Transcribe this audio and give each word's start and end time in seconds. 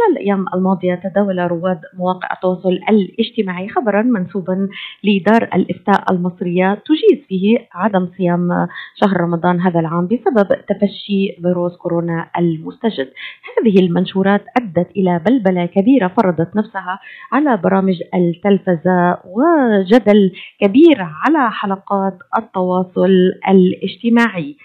خلال 0.00 0.12
الأيام 0.12 0.44
الماضية 0.54 0.94
تداول 0.94 1.38
رواد 1.38 1.80
مواقع 1.98 2.28
التواصل 2.32 2.78
الاجتماعي 2.88 3.68
خبرا 3.68 4.02
منسوبا 4.02 4.68
لدار 5.04 5.42
الإفتاء 5.42 6.12
المصرية 6.12 6.74
تجيز 6.74 7.26
فيه 7.28 7.58
عدم 7.72 8.08
صيام 8.16 8.68
شهر 8.94 9.20
رمضان 9.20 9.60
هذا 9.60 9.80
العام 9.80 10.06
بسبب 10.06 10.48
تفشي 10.68 11.36
فيروس 11.42 11.76
كورونا 11.76 12.30
المستجد. 12.38 13.08
هذه 13.48 13.78
المنشورات 13.78 14.44
أدت 14.56 14.90
إلى 14.96 15.20
بلبلة 15.26 15.66
كبيرة 15.66 16.08
فرضت 16.08 16.56
نفسها 16.56 16.98
على 17.32 17.56
برامج 17.56 17.94
التلفزة 18.14 19.18
وجدل 19.24 20.32
كبير 20.60 20.98
على 21.00 21.50
حلقات 21.50 22.18
التواصل 22.38 23.32
الاجتماعي. 23.48 24.56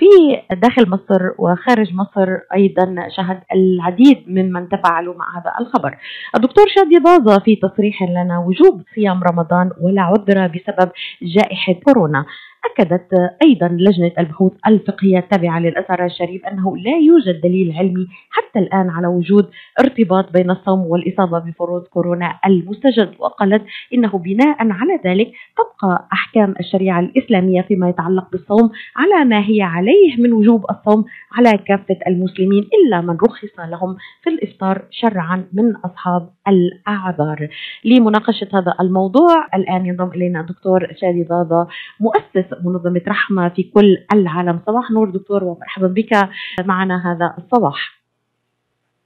في 0.00 0.42
داخل 0.56 0.90
مصر 0.90 1.30
وخارج 1.38 1.94
مصر 1.94 2.28
أيضا 2.54 2.96
شهد 3.16 3.40
العديد 3.54 4.24
ممن 4.26 4.68
تفاعلوا 4.68 5.14
مع 5.14 5.26
هذا 5.38 5.52
الخبر. 5.60 5.98
الدكتور 6.36 6.64
شادي 6.74 6.98
باظة 6.98 7.38
في 7.38 7.56
تصريح 7.56 8.02
لنا 8.02 8.38
وجوب 8.38 8.82
صيام 8.94 9.22
رمضان 9.24 9.70
ولا 9.80 10.02
عذر 10.02 10.46
بسبب 10.46 10.90
جائحة 11.22 11.72
كورونا. 11.84 12.24
أكدت 12.64 13.08
أيضا 13.42 13.68
لجنة 13.68 14.12
البحوث 14.18 14.52
الفقهية 14.66 15.18
التابعة 15.18 15.58
للأزهر 15.60 16.04
الشريف 16.04 16.46
أنه 16.46 16.76
لا 16.76 16.96
يوجد 16.98 17.40
دليل 17.40 17.72
علمي 17.78 18.06
حتى 18.30 18.58
الآن 18.58 18.90
على 18.90 19.06
وجود 19.06 19.50
ارتباط 19.80 20.32
بين 20.32 20.50
الصوم 20.50 20.80
والإصابة 20.80 21.38
بفروض 21.38 21.82
كورونا 21.82 22.38
المستجد 22.46 23.14
وقالت 23.18 23.62
إنه 23.94 24.18
بناء 24.18 24.56
على 24.60 25.00
ذلك 25.04 25.32
تبقى 25.56 26.08
أحكام 26.12 26.54
الشريعة 26.60 27.00
الإسلامية 27.00 27.62
فيما 27.62 27.88
يتعلق 27.88 28.30
بالصوم 28.32 28.70
على 28.96 29.24
ما 29.24 29.38
هي 29.48 29.62
عليه 29.62 30.16
من 30.18 30.32
وجوب 30.32 30.64
الصوم 30.70 31.04
على 31.32 31.58
كافة 31.58 31.96
المسلمين 32.06 32.68
إلا 32.78 33.00
من 33.00 33.16
رخص 33.28 33.60
لهم 33.70 33.96
في 34.22 34.30
الإفطار 34.30 34.84
شرعا 34.90 35.44
من 35.52 35.76
أصحاب 35.76 36.30
الأعذار. 36.48 37.48
لمناقشة 37.84 38.48
هذا 38.54 38.74
الموضوع 38.80 39.46
الآن 39.54 39.86
ينضم 39.86 40.08
إلينا 40.08 40.40
الدكتور 40.40 40.86
شادي 41.00 41.24
ضاضة 41.24 41.68
مؤسس 42.00 42.49
منظمة 42.64 43.02
رحمة 43.08 43.48
في 43.48 43.62
كل 43.62 43.96
العالم. 44.12 44.60
صباح 44.66 44.90
نور 44.90 45.10
دكتور 45.10 45.44
ومرحبا 45.44 45.86
بك. 45.86 46.28
معنا 46.64 47.12
هذا 47.12 47.34
الصباح. 47.38 48.00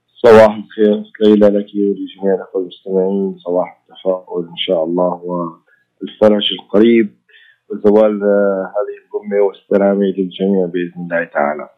صباح 0.07 0.55
الخير 0.57 1.03
ليلى 1.21 1.47
لك 1.47 1.67
ولجميع 1.75 2.35
الأخوة 2.35 2.61
المستمعين. 2.61 3.37
صباح 3.37 3.83
التفاؤل 3.89 4.47
إن 4.47 4.57
شاء 4.57 4.83
الله 4.83 5.21
والفرج 6.01 6.53
القريب 6.61 7.15
وزوال 7.69 8.23
هذه 8.75 8.95
الغمة 9.05 9.45
والسلامة 9.47 10.05
للجميع 10.17 10.65
بإذن 10.65 11.03
الله 11.03 11.23
تعالى. 11.23 11.69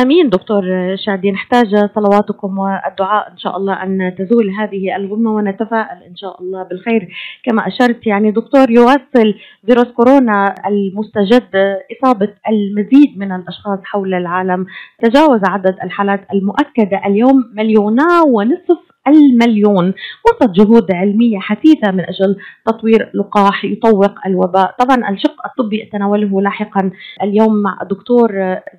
أمين 0.00 0.28
دكتور 0.30 0.62
شادي 0.96 1.30
نحتاج 1.30 1.76
صلواتكم 1.94 2.58
والدعاء 2.58 3.32
إن 3.32 3.38
شاء 3.38 3.56
الله 3.56 3.82
أن 3.82 4.14
تزول 4.18 4.50
هذه 4.50 4.96
الغمه 4.96 5.30
ونتفائل 5.34 6.02
إن 6.02 6.16
شاء 6.16 6.42
الله 6.42 6.62
بالخير. 6.62 7.08
كما 7.44 7.66
أشرت 7.68 8.06
يعني 8.06 8.30
دكتور 8.30 8.70
يواصل 8.70 9.34
فيروس 9.66 9.88
كورونا 9.96 10.54
المستجد 10.66 11.50
إصابة 11.92 12.34
المزيد 12.48 13.18
من 13.18 13.32
الأشخاص 13.32 13.78
حول 13.84 14.14
العالم. 14.14 14.66
تجاوز 14.98 15.40
عدد 15.48 15.76
الحالات 15.82 16.20
المؤكدة 16.32 17.00
اليوم 17.06 17.44
مليونا 17.54 18.22
ونصف 18.26 18.91
المليون 19.08 19.94
وسط 20.26 20.50
جهود 20.50 20.92
علمية 20.92 21.38
حثيثة 21.38 21.90
من 21.90 22.00
أجل 22.00 22.36
تطوير 22.66 23.10
لقاح 23.14 23.64
يطوق 23.64 24.26
الوباء 24.26 24.74
طبعا 24.78 25.10
الشق 25.10 25.46
الطبي 25.46 25.82
أتناوله 25.82 26.40
لاحقا 26.40 26.90
اليوم 27.22 27.62
مع 27.62 27.78
الدكتور 27.82 28.32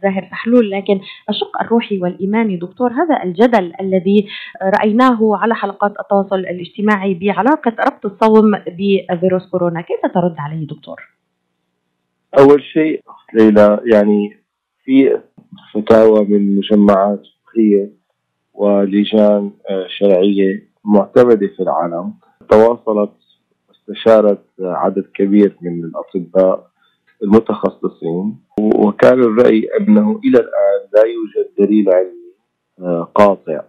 زاهر 0.04 0.28
سحلول 0.32 0.72
لكن 0.72 1.00
الشق 1.30 1.62
الروحي 1.62 2.00
والإيماني 2.00 2.58
دكتور 2.58 2.92
هذا 2.92 3.24
الجدل 3.24 3.74
الذي 3.82 4.28
رأيناه 4.64 5.20
على 5.38 5.56
حلقات 5.56 5.94
التواصل 6.00 6.40
الاجتماعي 6.40 7.14
بعلاقة 7.14 7.76
ربط 7.80 8.06
الصوم 8.06 8.52
بفيروس 8.52 9.50
كورونا 9.52 9.82
كيف 9.82 10.14
ترد 10.14 10.36
عليه 10.40 10.68
دكتور؟ 10.68 11.02
أول 12.40 12.64
شيء 12.64 13.02
ليلى 13.34 13.80
يعني 13.86 14.38
في 14.84 15.20
فتاوى 15.74 16.26
من 16.26 16.56
مجمعات 16.56 17.22
فقهية 17.46 18.03
ولجان 18.54 19.52
آه، 19.70 19.88
شرعية 19.88 20.68
معتمدة 20.86 21.48
في 21.48 21.60
العالم. 21.64 22.14
تواصلت 22.50 23.12
واستشارت 23.70 24.46
عدد 24.60 25.06
كبير 25.16 25.56
من 25.62 25.84
الأطباء 25.84 26.68
المتخصصين. 27.24 28.36
وكان 28.60 29.20
الرأي 29.20 29.70
أنه 29.80 30.20
إلى 30.26 30.38
الآن 30.40 30.80
لا 30.94 31.04
يوجد 31.04 31.50
دليل 31.60 31.90
علمي 31.90 32.34
آه، 32.80 33.04
قاطع 33.16 33.62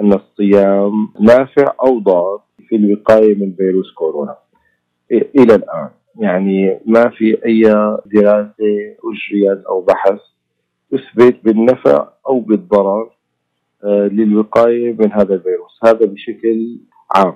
أن 0.00 0.12
الصيام 0.12 1.08
نافع 1.20 1.72
أو 1.86 1.98
ضار 1.98 2.40
في 2.68 2.76
الوقاية 2.76 3.34
من 3.34 3.52
فيروس 3.52 3.92
كورونا. 3.94 4.36
إلى 5.12 5.54
الآن. 5.54 5.88
يعني 6.16 6.80
ما 6.86 7.08
في 7.08 7.46
أي 7.46 7.62
دراسة 8.06 8.96
أجريت 9.04 9.64
أو 9.68 9.80
بحث 9.80 10.20
تثبت 10.90 11.44
بالنفع 11.44 12.08
أو 12.28 12.40
بالضرر. 12.40 13.02
آه، 13.02 13.13
للوقاية 13.88 14.96
من 14.98 15.12
هذا 15.12 15.34
الفيروس. 15.34 15.80
هذا 15.84 16.06
بشكل 16.06 16.78
عام. 17.16 17.34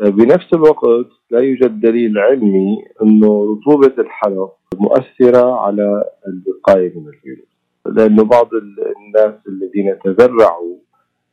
آه، 0.00 0.08
بنفس 0.08 0.54
الوقت 0.54 1.06
لا 1.30 1.40
يوجد 1.40 1.80
دليل 1.80 2.18
علمي 2.18 2.84
أنه 3.02 3.26
رطوبة 3.52 3.94
الحلق 3.98 4.52
مؤثرة 4.74 5.60
على 5.60 6.04
الوقاية 6.28 6.92
من 6.98 7.08
الفيروس. 7.08 7.48
لأنه 7.86 8.24
بعض 8.24 8.48
الناس 8.54 9.34
الذين 9.48 9.98
تذرعوا 10.04 10.76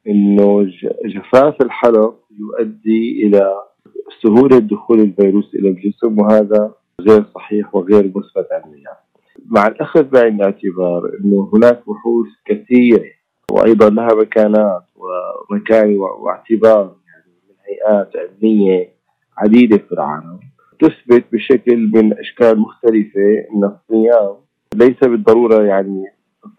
أنه 0.07 0.71
جفاف 1.05 1.61
الحلق 1.61 2.19
يؤدي 2.39 3.27
إلى 3.27 3.55
سهولة 4.23 4.59
دخول 4.59 4.99
الفيروس 4.99 5.55
إلى 5.55 5.69
الجسم 5.69 6.19
وهذا 6.19 6.71
غير 7.01 7.25
صحيح 7.35 7.75
وغير 7.75 8.03
مثبت 8.15 8.47
علميا. 8.51 8.91
مع 9.45 9.67
الأخذ 9.67 10.03
بعين 10.03 10.35
الاعتبار 10.35 11.11
أنه 11.19 11.51
هناك 11.53 11.79
بحوث 11.87 12.27
كثيرة 12.45 13.20
وأيضا 13.51 13.89
لها 13.89 14.13
مكانات 14.15 14.83
ومكان 14.95 15.97
واعتبار 15.97 16.95
يعني 17.07 17.31
من 17.49 17.55
هيئات 17.67 18.11
علمية 18.15 18.89
عديدة 19.37 19.77
في 19.77 19.91
العالم 19.91 20.39
تثبت 20.79 21.25
بشكل 21.33 21.91
من 21.93 22.19
أشكال 22.19 22.59
مختلفة 22.59 23.45
ان 23.53 23.63
الصيام. 23.63 24.35
ليس 24.75 24.99
بالضرورة 25.03 25.63
يعني 25.63 26.05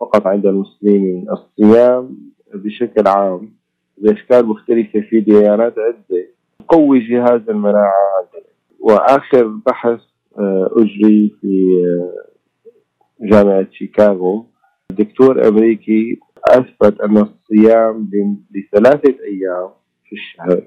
فقط 0.00 0.26
عند 0.26 0.46
المسلمين، 0.46 1.26
الصيام 1.30 2.18
بشكل 2.54 3.08
عام 3.08 3.52
بأشكال 3.98 4.46
مختلفة 4.46 5.00
في 5.00 5.20
ديانات 5.20 5.74
عدة 5.78 6.26
يقوي 6.60 6.98
جهاز 6.98 7.40
المناعة 7.48 7.92
عندنا. 8.18 8.50
وآخر 8.80 9.46
بحث 9.46 10.00
آه، 10.38 10.70
أجري 10.76 11.36
في 11.40 11.82
آه، 11.86 13.26
جامعة 13.26 13.66
شيكاغو. 13.72 14.46
دكتور 14.90 15.48
أمريكي 15.48 16.20
أثبت 16.48 17.00
أن 17.00 17.16
الصيام 17.16 18.10
لثلاثة 18.54 19.14
أيام 19.24 19.70
في 20.04 20.12
الشهر 20.12 20.62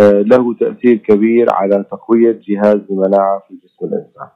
آه، 0.00 0.22
له 0.22 0.54
تأثير 0.54 0.96
كبير 0.96 1.46
على 1.52 1.84
تقوية 1.90 2.40
جهاز 2.48 2.80
المناعة 2.90 3.42
في 3.48 3.54
جسم 3.54 3.86
الإنسان. 3.86 4.28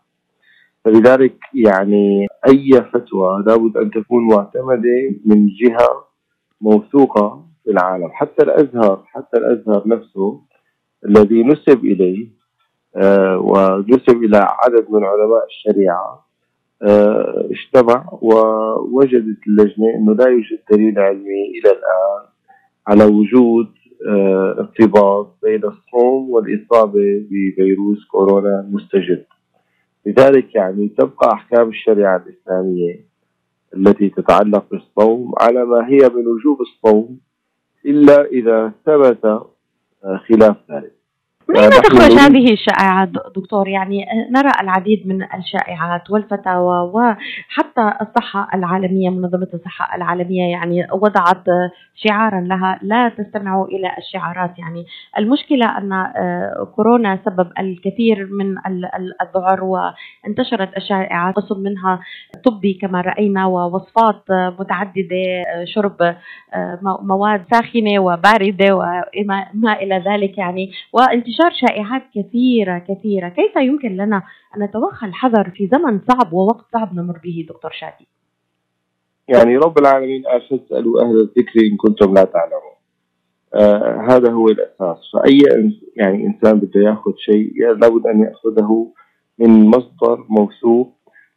فلذلك 0.84 1.37
يعني 1.55 2.27
أي 2.49 2.83
فتوى 2.93 3.44
لابد 3.47 3.77
أن 3.77 3.91
تكون 3.91 4.28
معتمدة 4.28 5.15
من 5.25 5.49
جهة 5.49 6.05
موثوقة 6.61 7.47
في 7.65 7.71
العالم، 7.71 8.09
حتى 8.12 8.44
الازهر 8.44 9.05
حتى 9.06 9.37
الأزهر 9.37 9.88
نفسه 9.88 10.41
الذي 11.06 11.43
نسب 11.43 11.84
إليه 11.84 12.28
آه، 12.97 13.38
ونسب 13.38 14.25
إلى 14.25 14.37
عدد 14.37 14.91
من 14.91 15.05
علماء 15.05 15.47
الشريعة 15.47 16.05
آه، 16.05 16.25
اجتمع 16.82 18.09
ووجدت 18.22 19.38
اللجنة 19.47 19.94
أنه 19.94 20.14
لا 20.14 20.28
يوجد 20.28 20.59
دليل 20.72 20.98
علمي 20.98 21.50
إلى 21.59 21.70
الآن 21.70 22.26
على 22.87 23.04
وجود 23.04 23.66
آه، 24.09 24.56
ارتباط 24.58 25.37
بين 25.43 25.64
الصوم 25.64 26.31
والإصابة 26.31 27.26
بفيروس 27.31 28.05
كورونا 28.05 28.61
المستجد 28.61 29.25
لذلك 30.06 30.55
يعني 30.55 30.88
تبقى 30.88 31.32
أحكام 31.32 31.69
الشريعة 31.69 32.17
الإسلامية 32.26 33.06
التي 33.76 34.08
تتعلق 34.08 34.64
بالصوم 34.70 35.32
على 35.40 35.64
ما 35.64 35.88
هي 35.88 35.99
من 36.14 36.26
وجوب 36.26 36.58
الصوم 36.61 37.19
إلا 37.87 38.25
إذا 38.25 38.72
ثبت 38.87 39.25
آه، 39.25 39.50
خلاف 40.29 40.56
ذلك. 40.70 40.95
من 41.48 41.56
أين 41.56 41.70
تخرج 41.70 42.12
هذه 42.12 42.52
الشائعات 42.52 43.08
دكتور؟ 43.37 43.69
يعني 43.69 44.06
نرى 44.31 44.50
العديد 44.60 45.06
من 45.06 45.22
الشائعات 45.22 46.10
والفتاوى 46.10 46.90
وحتى 46.94 47.93
الصحة 48.00 48.48
العالمية 48.54 49.10
منظمة 49.10 49.48
الصحة 49.54 49.96
العالمية 49.96 50.52
يعني 50.52 50.87
وضعت 50.93 51.44
شعارا 51.94 52.40
لها. 52.40 52.78
لا 52.82 53.08
تستمعوا 53.08 53.66
إلى 53.66 53.90
الشعارات. 53.98 54.58
يعني 54.58 54.87
المشكلة 55.19 55.78
أن 55.78 55.93
آه، 55.93 56.72
كورونا 56.76 57.19
سبب 57.25 57.52
الكثير 57.58 58.28
من 58.31 58.54
الذعر 59.22 59.64
وانتشرت 59.64 60.76
الشائعات. 60.76 61.34
قسم 61.34 61.60
منها 61.60 62.00
طبي 62.44 62.78
كما 62.82 63.00
رأينا 63.00 63.46
ووصفات 63.46 64.25
متعددة 64.31 65.44
شرب 65.64 66.02
آه، 66.54 66.78
مواد 67.02 67.44
ساخنة 67.50 67.98
وباردة 67.98 68.76
وما 68.76 69.72
إلى 69.82 70.02
ذلك 70.06 70.38
يعني. 70.38 70.70
وانتشار 70.93 71.36
شائعات 71.61 72.03
كثيرة 72.15 72.79
كثيرة. 72.79 73.29
كيف 73.29 73.56
يمكن 73.56 73.97
لنا 73.97 74.23
أن 74.56 74.62
نتوخى 74.62 75.06
الحذر 75.06 75.50
في 75.50 75.67
زمن 75.67 76.00
صعب 76.09 76.33
ووقت 76.33 76.65
صعب 76.73 76.94
نمر 76.94 77.19
به 77.25 77.47
دكتور 77.49 77.71
شادي؟ 77.71 78.06
يعني 79.29 79.56
رب 79.56 79.79
العالمين 79.79 80.23
قال 80.27 80.41
فاسألوا 80.41 81.03
أهل 81.03 81.21
الذكر 81.21 81.61
إن 81.73 81.77
كنتم 81.77 82.15
لا 82.15 82.25
تعلمون. 82.25 82.77
آه 83.55 84.06
هذا 84.11 84.33
هو 84.33 84.49
الأساس. 84.49 84.99
فأي 85.12 85.38
يعني 85.97 86.27
إنسان 86.27 86.61
بده 86.61 86.81
يأخذ 86.81 87.12
شيء 87.17 87.67
لابد 87.73 88.06
أن 88.06 88.21
يأخذه 88.21 88.93
من 89.39 89.67
مصدر 89.67 90.27
موثوق 90.29 90.93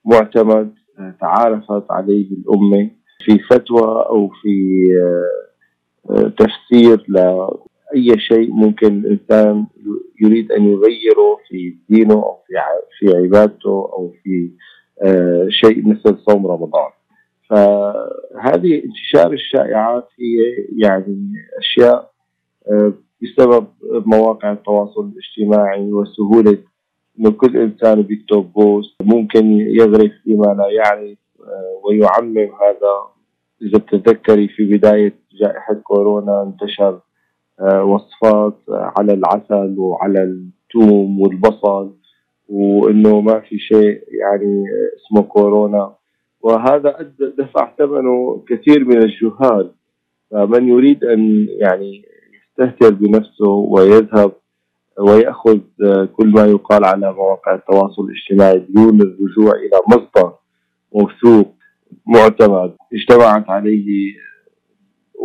معتمد 0.06 0.74
آه 1.00 1.16
تعارفت 1.22 1.92
عليه 1.92 2.28
الأمة 2.32 2.90
في 3.26 3.40
فتوى 3.40 4.06
أو 4.10 4.28
في 4.28 4.86
آه, 5.04 5.50
آه، 6.14 6.32
تفسير 6.38 7.06
لأي 8.00 8.20
شيء 8.20 8.52
ممكن 8.52 8.88
الإنسان 8.88 9.66
يريد 10.22 10.52
أن 10.52 10.64
يغيره 10.64 11.40
في 11.50 11.76
دينه 11.90 12.14
أو 12.14 12.40
في 12.48 12.54
في 13.00 13.18
عبادته 13.18 13.70
أو 13.70 14.14
في 14.24 14.52
آه، 15.04 15.48
شيء 15.50 15.88
مثل 15.88 16.18
صوم 16.30 16.48
رمضان. 16.48 16.92
فهذه 17.50 18.84
انتشار 18.84 19.34
الشائعات 19.34 20.08
هي 20.20 20.66
يعني 20.78 21.34
أشياء 21.58 22.12
آه، 22.72 22.94
بسبب 23.22 23.68
مواقع 24.06 24.52
التواصل 24.52 25.12
الاجتماعي 25.12 25.94
وسهولة 25.94 26.58
إنه 27.20 27.32
كل 27.32 27.58
إنسان 27.58 28.02
بيكتب 28.02 28.52
بوست 28.56 28.96
ممكن 29.02 29.52
يغرف 29.52 30.12
فيما 30.24 30.46
لا 30.46 30.70
يعني 30.72 31.18
آه، 31.40 31.82
ويعمم 31.84 32.38
هذا. 32.38 33.20
إذا 33.62 33.78
بتتذكري 33.78 34.48
في 34.48 34.66
بداية 34.66 35.14
جائحة 35.42 35.74
كورونا 35.74 36.44
انتشر 36.44 37.00
وصفات 37.62 38.58
على 38.70 39.14
العسل 39.14 39.76
وعلى 39.78 40.24
الثوم 40.24 41.22
والبصل 41.22 41.96
وإنه 42.50 43.22
ما 43.22 43.40
في 43.40 43.60
شيء 43.60 44.04
يعني 44.22 44.64
اسمه 44.98 45.22
كورونا. 45.22 45.94
وهذا 46.42 47.12
دفع 47.38 47.72
ثمنه 47.78 48.44
كثير 48.50 48.86
من 48.86 48.98
الجهال. 48.98 49.72
فمن 50.32 50.68
يريد 50.68 51.04
أن 51.04 51.48
يعني 51.50 52.06
يستهتر 52.34 52.94
بنفسه 52.94 53.50
ويذهب 53.50 54.32
ويأخذ 55.00 55.60
كل 56.14 56.28
ما 56.28 56.46
يقال 56.46 56.86
على 56.86 57.14
مواقع 57.14 57.56
التواصل 57.56 58.04
الاجتماعي 58.04 58.66
دون 58.70 59.02
الرجوع 59.02 59.54
إلى 59.56 59.80
مصدر 59.88 60.34
موثوق 60.96 61.54
معتمد 62.08 62.76
اجتمعت 62.94 63.50
عليه 63.50 64.14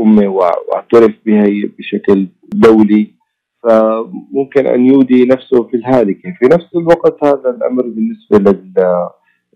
أمة 0.00 0.28
وأعترف 0.28 1.12
بها 1.26 1.46
بشكل 1.78 2.26
دولي 2.54 3.10
فممكن 3.62 4.66
أن 4.66 4.86
يودي 4.86 5.24
نفسه 5.24 5.62
في 5.62 5.76
الهالكة. 5.76 6.34
في 6.38 6.46
نفس 6.46 6.76
الوقت 6.76 7.24
هذا 7.24 7.50
الأمر 7.50 7.82
بالنسبة 7.82 8.38
لل 8.38 8.72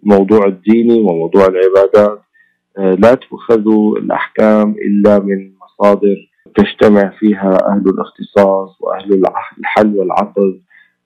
الموضوع 0.03 0.47
الديني 0.47 1.01
وموضوع 1.01 1.47
العبادات 1.47 2.21
لا 2.79 3.15
تؤخذ 3.15 3.65
الأحكام 3.97 4.71
إلا 4.71 5.19
من 5.19 5.53
مصادر 5.63 6.17
تجتمع 6.57 7.13
فيها 7.19 7.53
أهل 7.73 7.83
الاختصاص 7.89 8.81
وأهل 8.81 9.23
الحل 9.59 9.97
والعقد 9.99 10.61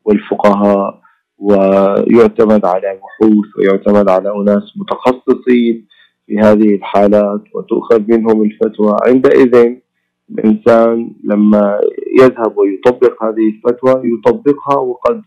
والفقهاء 0.05 1.03
ويعتمد 1.39 2.65
على 2.65 2.99
بحوث 2.99 3.59
ويعتمد 3.59 4.09
على 4.09 4.33
أناس 4.37 4.63
متخصصين 4.77 5.87
في 6.27 6.39
هذه 6.39 6.75
الحالات 6.75 7.43
وتؤخذ 7.55 8.03
منهم 8.09 8.43
الفتوى. 8.43 8.97
عندئذ 9.07 9.77
الإنسان 10.31 11.13
لما 11.25 11.81
يذهب 12.21 12.57
ويطبق 12.57 13.25
هذه 13.25 13.49
الفتوى 13.49 14.03
يطبقها 14.05 14.79
وقد 14.79 15.23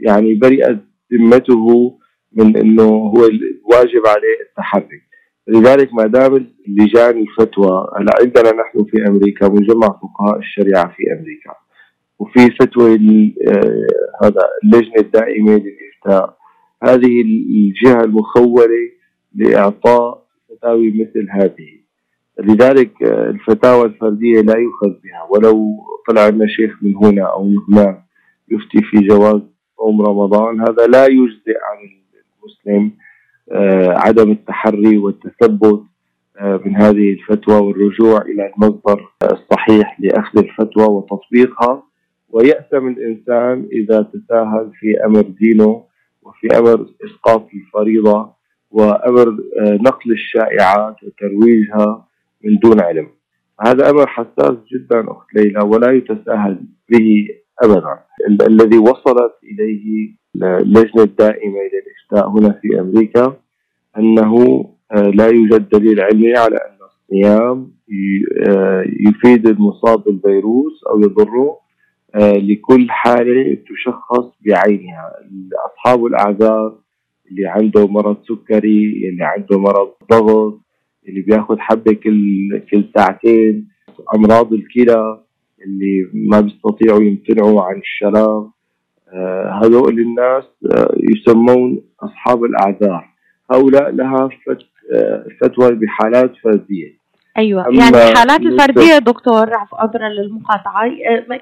يعني 0.00 0.34
برئت 0.34 0.78
ذمته 1.12 1.94
من 2.32 2.56
إنه 2.56 2.82
هو 2.82 3.24
الواجب 3.24 4.06
عليه 4.06 4.40
التحري. 4.48 5.00
لذلك 5.48 5.94
ما 5.94 6.06
دام 6.06 6.46
لجان 6.68 7.18
الفتوى 7.18 7.86
هلأ 7.96 8.12
عندنا 8.20 8.62
نحن 8.62 8.84
في 8.84 9.08
أمريكا 9.08 9.48
مجمع 9.48 9.88
فقهاء 9.88 10.38
الشريعة 10.38 10.94
في 10.96 11.02
أمريكا 11.12 11.54
وفي 12.18 12.50
فتوى 12.60 12.94
آه، 13.48 13.86
هذا 14.22 14.42
اللجنة 14.64 14.98
الدائمة 14.98 15.52
للإفتاء. 15.52 16.36
هذه 16.84 17.22
الجهة 17.22 18.04
المخوله 18.04 18.90
لإعطاء 19.34 20.19
فتاوي 20.50 20.90
مثل 20.90 21.28
هذه. 21.30 21.80
لذلك 22.38 23.02
آه، 23.02 23.30
الفتاوى 23.30 23.86
الفردية 23.86 24.40
لا 24.40 24.56
يؤخذ 24.58 25.00
بها. 25.04 25.26
ولو 25.30 25.76
طلع 26.08 26.28
لنا 26.28 26.46
شيخ 26.46 26.82
من 26.82 26.96
هنا 26.96 27.22
أو 27.22 27.44
من 27.44 27.56
هناك 27.68 28.04
يفتي 28.48 28.82
في 28.82 29.06
جواز 29.06 29.40
صوم 29.76 30.02
رمضان 30.02 30.60
هذا 30.60 30.86
لا 30.86 31.06
يجزئ 31.06 31.58
عن 31.70 31.78
المسلم 32.42 32.90
آه، 33.52 33.94
عدم 33.98 34.30
التحري 34.30 34.98
والتثبت 34.98 35.82
آه، 36.38 36.60
من 36.64 36.76
هذه 36.76 37.12
الفتوى 37.12 37.60
والرجوع 37.60 38.22
إلى 38.22 38.52
المصدر 38.52 39.08
الصحيح 39.32 40.00
لأخذ 40.00 40.38
الفتوى 40.38 40.84
وتطبيقها. 40.84 41.82
ويأثم 42.28 42.88
الإنسان 42.88 43.68
إذا 43.72 44.02
تساهل 44.02 44.70
في 44.74 45.04
أمر 45.06 45.20
دينه 45.20 45.84
وفي 46.22 46.58
أمر 46.58 46.86
إسقاط 47.04 47.48
الفريضة 47.54 48.39
وأمر 48.70 49.28
آه، 49.60 49.78
نقل 49.80 50.12
الشائعات 50.12 50.96
وترويجها 51.02 52.06
من 52.44 52.58
دون 52.58 52.80
علم. 52.80 53.08
هذا 53.66 53.90
أمر 53.90 54.06
حساس 54.06 54.54
جدا 54.72 55.10
أخت 55.10 55.34
ليلى 55.34 55.60
ولا 55.64 55.90
يتساهل 55.92 56.60
به 56.88 57.28
ابدا. 57.62 57.98
الذي 58.46 58.78
وصلت 58.78 59.32
إليه 59.44 60.10
اللجنة 60.36 61.02
الدائمة 61.02 61.58
للافتاء 61.72 62.30
هنا 62.30 62.60
في 62.62 62.80
أمريكا 62.80 63.36
أنه 63.98 64.64
آه، 64.92 65.10
لا 65.10 65.26
يوجد 65.26 65.68
دليل 65.68 66.00
علمي 66.00 66.36
على 66.36 66.56
أن 66.56 66.78
الصيام 66.84 67.72
آه، 68.48 68.84
يفيد 69.08 69.46
المصاب 69.46 70.04
بالفيروس 70.04 70.84
أو 70.90 71.00
يضره 71.00 71.60
لكل 72.36 72.90
حاله 72.90 73.58
تشخص 73.70 74.24
بعينها 74.46 75.12
اصحاب 75.66 76.06
الأعذار 76.06 76.78
اللي 77.30 77.46
عنده 77.46 77.86
مرض 77.86 78.16
سكري 78.22 79.08
اللي 79.08 79.24
عنده 79.24 79.58
مرض 79.58 79.92
ضغط 80.10 80.60
اللي 81.08 81.20
بياخذ 81.20 81.58
حبة 81.58 81.92
كل 81.92 82.60
كل 82.70 82.84
ساعتين. 82.96 83.68
أمراض 84.14 84.52
الكلى 84.52 85.20
اللي 85.64 86.10
ما 86.14 86.40
بيستطيعوا 86.40 87.02
يمتنعوا 87.02 87.62
عن 87.62 87.78
الشراب. 87.78 88.50
آه، 89.12 89.60
هذول 89.62 90.00
الناس 90.00 90.44
آه، 90.72 90.94
يسمون 91.10 91.82
أصحاب 92.00 92.44
الأعذار. 92.44 93.08
هؤلاء 93.52 93.90
لها 93.90 94.28
آه، 94.94 95.26
فتوى 95.40 95.74
بحالات 95.74 96.32
فردية. 96.42 96.99
أيوه. 97.38 97.64
يعني 97.68 98.16
حالات 98.16 98.40
الفردية 98.40 98.98
دكتور 98.98 99.50
عذرا 99.72 100.08
للمقاطعة. 100.08 100.90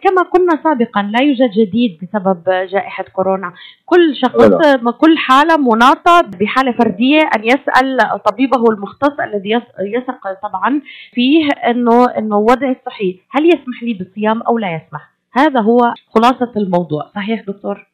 كما 0.02 0.22
قلنا 0.22 0.62
سابقا 0.64 1.02
لا 1.02 1.22
يوجد 1.22 1.50
جديد 1.50 1.98
بسبب 2.02 2.42
جائحة 2.44 3.04
كورونا. 3.12 3.52
كل 3.86 4.16
شخص. 4.16 4.50
كل 4.98 5.18
حالة 5.18 5.56
مناطة 5.56 6.20
بحالة 6.40 6.72
فردية 6.72 7.20
أن 7.36 7.44
يسأل 7.44 7.98
طبيبه 8.24 8.70
المختص 8.70 9.20
الذي 9.20 9.50
يثق 9.80 10.32
طبعا 10.42 10.80
فيه 11.12 11.50
إنه 11.70 12.04
إنه 12.04 12.36
وضعي 12.36 12.76
الصحي 12.80 13.20
هل 13.30 13.46
يسمح 13.46 13.82
لي 13.82 13.94
بالصيام 13.94 14.42
أو 14.42 14.58
لا 14.58 14.74
يسمح؟ 14.74 15.10
هذا 15.32 15.60
هو 15.60 15.94
خلاصة 16.14 16.52
الموضوع. 16.56 17.10
صحيح 17.14 17.42
دكتور؟ 17.46 17.86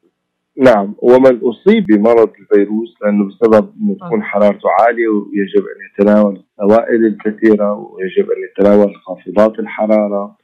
نعم. 0.57 0.95
ومن 0.99 1.41
أصيب 1.43 1.87
بمرض 1.87 2.31
الفيروس؟ 2.41 2.95
لأنه 3.03 3.29
بسبب 3.29 3.73
أنه 3.81 3.95
تكون 3.95 4.23
حرارته 4.23 4.69
عالية 4.81 5.09
ويجب 5.09 5.65
أن 5.75 6.05
يتناول 6.07 6.44
السوائل 6.54 7.06
الكثيرة 7.06 7.75
ويجب 7.75 8.30
أن 8.30 8.37
يتناول 8.50 8.96
خافضات 8.96 9.58
الحرارة. 9.58 10.37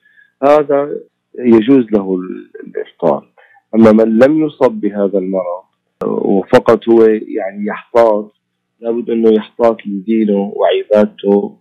هذا 0.43 0.97
يجوز 1.39 1.85
له 1.93 2.19
الإفطار. 2.65 3.29
أما 3.75 3.93
من 3.93 4.19
لم 4.19 4.47
يصب 4.47 4.73
بهذا 4.73 5.19
المرض 5.19 5.65
وفقط 6.05 6.89
هو 6.89 7.03
يعني 7.05 7.67
يحتاط 7.67 8.33
لابد 8.81 9.11
أنه 9.11 9.31
يحتاط 9.31 9.77
لدينه 9.87 10.53
وعبادته 10.57 11.57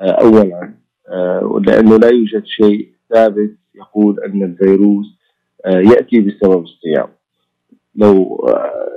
آه، 0.00 0.10
أولا 0.10 0.74
آه، 1.08 1.60
لأنه 1.66 1.96
لا 1.96 2.08
يوجد 2.08 2.44
شيء 2.46 2.88
ثابت 3.14 3.56
يقول 3.74 4.20
أن 4.20 4.42
الفيروس 4.42 5.06
يأتي 5.66 6.20
بسبب 6.20 6.62
الصيام. 6.62 7.08
لو 7.94 8.36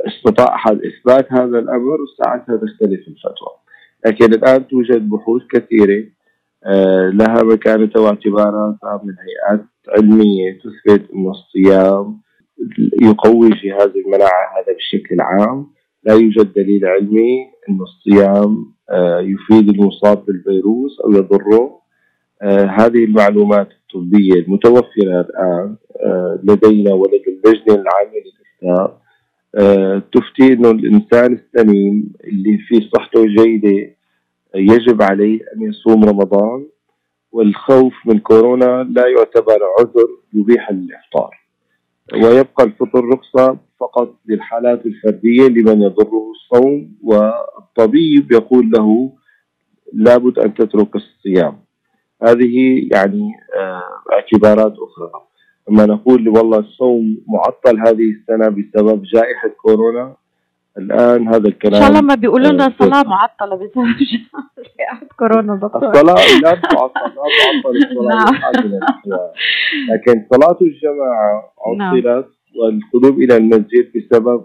استطاع 0.07 0.55
أحد 0.55 0.79
إثبات 0.81 1.31
هذا 1.31 1.59
الأمر 1.59 1.97
ساعتها 2.17 2.55
تختلف 2.57 3.07
الفتوى. 3.07 3.58
لكن 4.05 4.33
الآن 4.33 4.67
توجد 4.67 5.09
بحوث 5.09 5.41
كثيرة 5.51 6.05
لها 7.13 7.43
مكانة 7.43 7.91
واعتباراتها 7.95 9.01
من 9.03 9.13
هيئات 9.19 9.65
علمية 9.97 10.59
تثبت 10.59 11.11
أن 11.11 11.29
الصيام 11.29 12.19
يقوي 13.01 13.49
جهاز 13.49 13.91
المناعة 14.05 14.57
هذا 14.57 14.75
بشكل 14.77 15.21
عام. 15.21 15.67
لا 16.03 16.13
يوجد 16.13 16.53
دليل 16.53 16.85
علمي 16.85 17.45
أن 17.69 17.79
الصيام 17.81 18.73
آه، 18.89 19.19
يفيد 19.19 19.69
المصاب 19.69 20.25
بالفيروس 20.25 20.99
أو 20.99 21.11
يضره. 21.11 21.79
آه، 22.41 22.65
هذه 22.65 23.03
المعلومات 23.03 23.67
الطبية 23.71 24.33
المتوفرة 24.33 25.21
الآن 25.21 25.75
آه، 26.05 26.39
لدينا 26.43 26.93
ولدى 26.93 27.23
اللجنة 27.27 27.75
العامة 27.75 28.11
للإفتاء 28.13 29.01
تفتي 30.13 30.53
أنه 30.53 30.71
الإنسان 30.71 31.33
السليم 31.33 32.13
اللي 32.23 32.57
في 32.67 32.89
صحته 32.95 33.25
جيدة 33.25 33.95
يجب 34.55 35.01
عليه 35.01 35.39
أن 35.55 35.61
يصوم 35.61 36.03
رمضان 36.03 36.65
والخوف 37.31 37.93
من 38.05 38.19
كورونا 38.19 38.83
لا 38.95 39.07
يعتبر 39.07 39.59
عذر 39.79 40.07
يبيح 40.33 40.69
الإفطار. 40.69 41.39
ويبقى 42.13 42.63
الفطر 42.63 43.05
رخصة 43.13 43.57
فقط 43.79 44.15
للحالات 44.25 44.85
الفردية 44.85 45.47
لمن 45.47 45.81
يضره 45.81 46.31
الصوم 46.31 46.95
والطبيب 47.03 48.31
يقول 48.31 48.69
له 48.71 49.13
لابد 49.93 50.39
أن 50.39 50.53
تترك 50.53 50.95
الصيام. 50.95 51.59
هذه 52.23 52.87
يعني 52.91 53.31
آه، 53.57 53.83
اعتبارات 54.13 54.73
أخرى. 54.73 55.28
لما 55.69 55.85
نقول 55.85 56.29
والله 56.29 56.59
الصوم 56.59 57.17
معطل 57.27 57.79
هذه 57.79 58.11
السنة 58.11 58.49
بسبب 58.49 59.03
جائحة 59.03 59.49
كورونا 59.61 60.15
الآن 60.77 61.27
هذا 61.27 61.47
الكلام 61.47 61.73
إن 61.73 61.81
شاء 61.81 61.89
الله 61.89 62.01
ما 62.01 62.15
بيقولوا 62.15 62.51
لنا 62.51 62.67
الصلاه 62.67 63.03
معطلة 63.03 63.55
بسبب 63.55 63.85
جائحة 64.79 65.07
كورونا 65.19 65.55
دكتور 65.55 65.89
الصلاة 65.89 66.39
لا 66.43 66.55
تعطل 66.55 67.01
لا 67.15 67.23
تعطل 67.39 67.77
الصلاة 67.77 68.31
نعم. 69.07 69.19
لكن 69.89 70.25
صلاة 70.31 70.57
الجماعة 70.61 71.53
عطلت 71.65 72.05
نعم. 72.05 72.23
والقدوم 72.59 73.21
إلى 73.21 73.37
المسجد 73.37 73.91
بسبب 73.95 74.43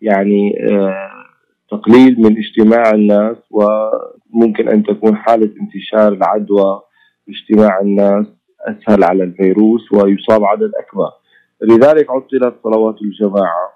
يعني 0.00 0.66
آه 0.70 1.22
تقليل 1.70 2.20
من 2.20 2.36
اجتماع 2.38 2.90
الناس 2.90 3.36
وممكن 3.50 4.68
أن 4.68 4.82
تكون 4.82 5.16
حالة 5.16 5.50
انتشار 5.60 6.12
العدوى 6.12 6.80
باجتماع 7.26 7.80
الناس 7.80 8.26
أسهل 8.68 9.04
على 9.04 9.24
الفيروس 9.24 9.92
ويصاب 9.92 10.44
عدد 10.44 10.70
أكبر. 10.78 11.10
لذلك 11.62 12.10
عطلت 12.10 12.54
صلوات 12.64 12.96
الجماعة 13.02 13.72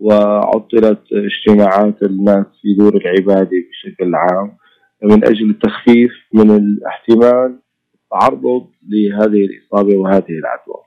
وعطلت 0.00 1.00
اجتماعات 1.12 2.02
الناس 2.02 2.46
في 2.62 2.74
دور 2.78 2.96
العبادة 2.96 3.50
بشكل 3.70 4.14
عام. 4.14 4.52
من 5.02 5.24
أجل 5.24 5.50
التخفيف 5.50 6.10
من 6.32 6.50
الاحتمال 6.50 7.58
تعرض 8.10 8.66
لهذه 8.88 9.44
الإصابة 9.44 9.96
وهذه 9.96 10.30
العدوى. 10.30 10.80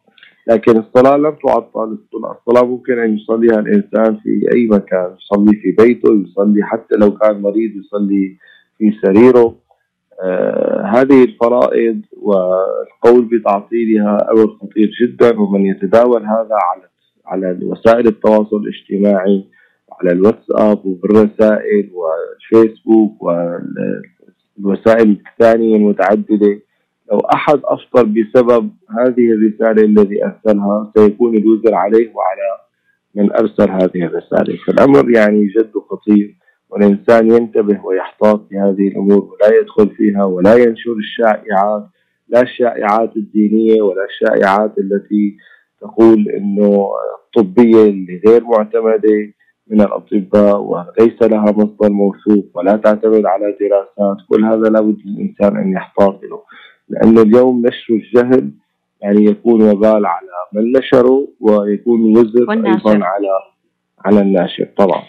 لكن 0.48 0.78
الصلاة 0.78 1.18
لم 1.18 1.36
تعطل 1.48 1.98
الصلاة 2.14 2.66
ممكن 2.66 3.00
أن 3.00 3.18
يصليها 3.18 3.60
الإنسان 3.60 4.18
في 4.18 4.50
أي 4.56 4.68
مكان. 4.68 5.16
يصلي 5.20 5.56
في 5.62 5.72
بيته 5.72 6.14
يصلي 6.14 6.64
حتى 6.64 6.96
لو 6.96 7.12
كان 7.18 7.42
مريض 7.42 7.72
يصلي 7.76 8.38
في 8.78 8.92
سريره. 9.02 9.56
آه 10.24 10.82
هذه 10.86 11.24
الفرائض 11.24 12.02
والقول 12.24 13.26
بتعطيلها 13.26 14.32
أمر 14.32 14.48
خطير 14.48 14.92
جدا 15.02 15.40
ومن 15.40 15.66
يتداول 15.66 16.22
هذا 16.22 16.58
على 16.72 16.94
على 17.26 17.60
وسائل 17.66 18.08
التواصل 18.08 18.58
الاجتماعي 18.58 19.46
على 19.92 20.12
الواتساب 20.12 20.86
وبالرسائل 20.86 21.92
والفيسبوك 21.94 23.22
والوسائل 24.58 25.18
الثانية 25.32 25.76
المتعددة. 25.76 26.62
لو 27.12 27.18
أحد 27.34 27.60
أفطر 27.66 28.04
بسبب 28.04 28.70
هذه 29.00 29.32
الرسالة 29.32 29.86
الذي 29.86 30.26
أرسلها 30.26 30.92
سيكون 30.98 31.38
الوزر 31.38 31.76
عليه 31.76 32.12
وعلى 32.14 32.58
من 33.16 33.32
أرسل 33.32 33.70
هذه 33.70 34.06
الرسالة. 34.06 34.58
فالأمر 34.68 35.12
يعني 35.12 35.46
جد 35.46 35.72
خطير 35.90 36.36
والإنسان 36.70 37.32
ينتبه 37.32 37.86
ويحتاط 37.86 38.48
في 38.50 38.56
هذه 38.56 38.88
الأمور 38.88 39.20
ولا 39.20 39.60
يدخل 39.62 39.90
فيها 39.90 40.24
ولا 40.24 40.56
ينشر 40.56 40.92
الشائعات 40.92 41.86
الشائعات 42.42 43.18
الدينية 43.18 43.82
ولا 43.82 44.06
الشائعات 44.06 44.74
التي 44.78 45.38
تقول 45.82 46.30
إنه 46.30 46.90
الطبية 47.26 47.84
اللي 47.84 48.22
غير 48.28 48.44
معتمدة 48.44 49.34
من 49.68 49.82
الأطباء 49.82 50.62
وليس 50.62 51.22
لها 51.22 51.52
مصدر 51.52 51.90
موثوق 51.90 52.46
ولا 52.54 52.78
تعتمد 52.78 53.26
على 53.26 53.58
دراسات 53.60 54.18
كل 54.30 54.46
هذا 54.46 54.70
لابد 54.70 54.98
للانسان 55.06 55.58
أن 55.58 55.72
يحتاط 55.72 56.20
له. 56.24 56.42
لأنه 56.90 57.22
اليوم 57.22 57.68
نشر 57.68 57.94
الجهل 57.94 58.52
يعني 59.02 59.26
يكون 59.26 59.62
وبال 59.62 60.06
على 60.06 60.28
من 60.54 60.72
نشره 60.72 61.28
ويكون 61.40 62.18
وزر 62.18 62.52
أيضا 62.52 63.06
على 63.06 63.30
على 64.06 64.22
الناشر. 64.22 64.68
طبعا. 64.78 65.02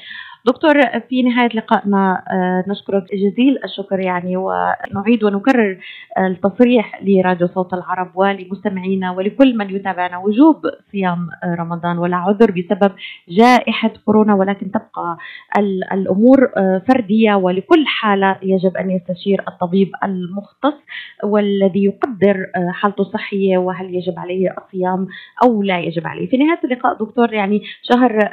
دكتور 0.46 0.74
في 1.08 1.22
نهاية 1.22 1.48
لقائنا 1.54 2.22
آه، 2.30 2.70
نشكرك 2.70 3.04
جزيل 3.14 3.58
الشكر 3.64 4.00
يعني 4.00 4.36
ونعيد 4.36 5.24
ونكرر 5.24 5.78
التصريح 6.18 7.02
لراديو 7.02 7.46
صوت 7.46 7.74
العرب 7.74 8.10
ولمستمعينا 8.14 9.10
ولكل 9.12 9.56
من 9.56 9.70
يتابعنا. 9.70 10.18
وجوب 10.18 10.56
صيام 10.92 11.28
رمضان 11.44 11.98
ولا 11.98 12.16
عذر 12.16 12.50
بسبب 12.50 12.92
جائحة 13.28 13.90
كورونا 14.04 14.34
ولكن 14.34 14.70
تبقى 14.70 15.16
الأمور 15.92 16.52
آه، 16.56 16.82
فردية 16.88 17.34
ولكل 17.34 17.84
حالة 17.86 18.38
يجب 18.42 18.76
أن 18.76 18.90
يستشير 18.90 19.44
الطبيب 19.48 19.90
المختص 20.04 20.74
والذي 21.24 21.84
يقدر 21.84 22.50
آه، 22.56 22.70
حالته 22.70 23.00
الصحية 23.00 23.58
وهل 23.58 23.94
يجب 23.94 24.18
عليه 24.18 24.54
الصيام 24.58 25.06
أو 25.44 25.62
لا 25.62 25.80
يجب 25.80 26.06
عليه. 26.06 26.28
في 26.28 26.36
نهاية 26.36 26.60
اللقاء 26.64 26.94
دكتور 26.98 27.32
يعني 27.32 27.62
شهر 27.82 28.30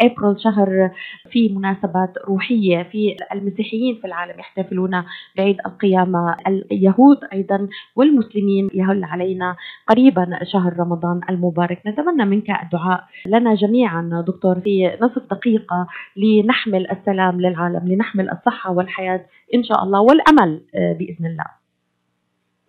أبريل 0.00 0.40
شهر 0.40 0.90
في 1.30 1.43
مناسبات 1.48 2.12
روحية 2.28 2.82
في 2.82 3.16
المسيحيين 3.32 3.98
في 4.00 4.06
العالم 4.06 4.38
يحتفلون 4.38 5.04
بعيد 5.36 5.56
القيامة. 5.66 6.36
اليهود 6.46 7.18
أيضا 7.32 7.68
والمسلمين 7.96 8.70
يهل 8.74 9.04
علينا 9.04 9.56
قريبا 9.88 10.38
شهر 10.52 10.78
رمضان 10.78 11.20
المبارك. 11.30 11.82
نتمنى 11.86 12.24
منك 12.24 12.50
الدعاء 12.50 13.04
لنا 13.26 13.54
جميعا 13.54 14.24
دكتور. 14.26 14.60
في 14.60 14.98
نصف 15.02 15.22
دقيقة 15.30 15.86
لنحمل 16.16 16.90
السلام 16.90 17.40
للعالم 17.40 17.88
لنحمل 17.88 18.30
الصحة 18.30 18.72
والحياة 18.72 19.24
إن 19.54 19.64
شاء 19.64 19.82
الله 19.82 20.00
والأمل 20.00 20.60
بإذن 20.74 21.26
الله. 21.26 21.44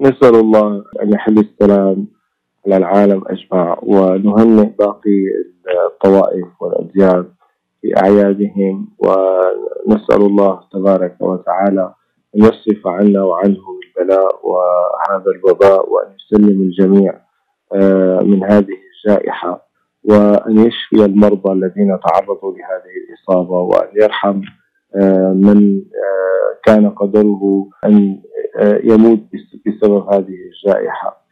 نسأل 0.01 0.35
الله 0.35 0.83
أن 1.03 1.13
يحل 1.13 1.37
السلام 1.39 2.07
على 2.65 2.77
العالم 2.77 3.21
أجمع 3.27 3.79
ونهنئ 3.83 4.69
باقي 4.79 5.25
الطوائف 5.87 6.61
والأديان. 6.61 7.25
في 7.85 7.97
أعيادهم 8.01 8.87
ونسأل 8.99 10.21
الله 10.21 10.59
تبارك 10.73 11.15
وتعالى 11.21 11.93
أن 12.35 12.39
يصرف 12.39 12.87
عنا 12.87 13.23
وعنهم 13.23 13.79
البلاء 13.87 14.39
وهذا 14.43 15.25
الوباء 15.35 15.89
وأن 15.89 16.07
يسلم 16.15 16.61
الجميع 16.61 17.13
آه، 17.73 18.19
من 18.19 18.43
هذه 18.43 18.77
الجائحة 18.95 19.65
وأن 20.03 20.57
يشفي 20.57 21.05
المرضى 21.05 21.51
الذين 21.51 21.99
تعرضوا 22.07 22.51
لهذه 22.53 22.95
الإصابة 23.09 23.59
وأن 23.59 23.87
يرحم 24.01 24.41
آه، 24.95 25.33
من 25.33 25.77
آه، 25.77 26.57
كان 26.65 26.89
قدره 26.89 27.67
أن 27.85 28.21
يموت 28.83 29.19
بسبب 29.65 30.13
هذه 30.13 30.35
الجائحة 30.49 31.25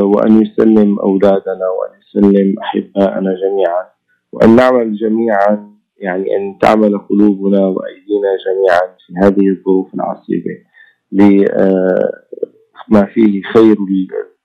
وأن 0.00 0.42
يسلم 0.42 0.98
أولادنا 0.98 1.68
وأن 1.78 1.90
يسلم 2.00 2.54
أحباءنا 2.58 3.34
جميعا 3.34 3.84
وأن 4.32 4.56
نعمل 4.56 4.96
جميعا 4.96 5.71
يعني 6.02 6.36
أن 6.36 6.58
تعمل 6.58 6.98
قلوبنا 6.98 7.66
وأيدينا 7.66 8.36
جميعا 8.46 8.96
في 9.06 9.14
هذه 9.22 9.48
الظروف 9.58 9.94
العصيبة 9.94 10.58
لما 11.12 13.00
آه، 13.00 13.04
فيه 13.14 13.42
خير 13.42 13.76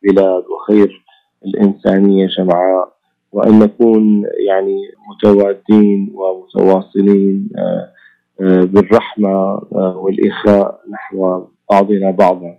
البلاد 0.04 0.44
وخير 0.48 1.06
الإنسانية 1.46 2.28
جمعاء 2.28 2.94
وأن 3.32 3.60
نكون 3.60 4.24
يعني 4.48 4.78
متوادين 5.10 6.14
ومتواصلين 6.14 7.50
آه، 7.58 7.92
آه، 8.42 8.64
بالرحمة 8.64 9.60
والإخاء 9.72 10.82
نحو 10.92 11.46
بعضنا 11.72 12.12
بعضا. 12.12 12.58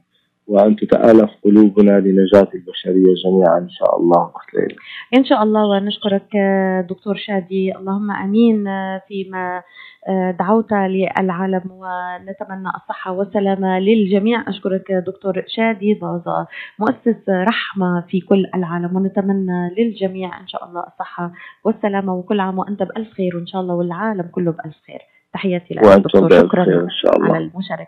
وأن 0.49 0.77
تتآلف 0.77 1.31
قلوبنا 1.45 2.01
لنجاة 2.01 2.49
البشرية 2.55 3.15
جميعا 3.25 3.59
إن 3.59 3.69
شاء 3.69 4.01
الله. 4.01 4.33
ليلى 4.55 4.77
إن 5.17 5.25
شاء 5.25 5.43
الله 5.43 5.67
ونشكرك 5.67 6.37
دكتور 6.91 7.17
شادي. 7.17 7.77
اللهم 7.77 8.11
أمين. 8.11 8.65
فيما 9.09 9.63
دعوت 10.39 10.73
للعالم 10.73 11.63
ونتمنى 11.71 12.69
الصحة 12.77 13.13
والسلامة 13.13 13.79
للجميع. 13.79 14.49
أشكرك 14.49 14.93
دكتور 14.93 15.45
شادي. 15.47 15.95
ضازا 15.95 16.47
مؤسس 16.79 17.29
رحمة 17.29 18.05
في 18.09 18.21
كل 18.21 18.47
العالم. 18.55 18.97
ونتمنى 18.97 19.75
للجميع 19.79 20.41
إن 20.41 20.49
شاء 20.49 20.65
الله 20.65 20.81
الصحة 20.81 21.33
والسلامة. 21.65 22.15
وكل 22.15 22.41
عام 22.41 22.59
وأنت 22.59 22.83
بألف 22.83 23.13
خير. 23.13 23.37
وإن 23.37 23.47
شاء 23.47 23.61
الله 23.61 23.75
والعالم 23.75 24.29
كله 24.33 24.53
بألف 24.53 24.77
خير. 24.87 25.01
تحياتي 25.33 25.75
لك 25.75 25.83
دكتور. 25.83 26.31
شكرا 26.31 26.65
إن 26.65 26.91
شاء 26.91 27.17
الله. 27.17 27.35
على 27.35 27.45
المشاركة. 27.45 27.87